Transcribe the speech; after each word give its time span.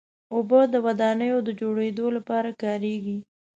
اوبه 0.33 0.59
د 0.73 0.75
ودانیو 0.85 1.37
د 1.47 1.49
جوړېدو 1.59 2.05
لپاره 2.17 2.49
کارېږي. 2.63 3.17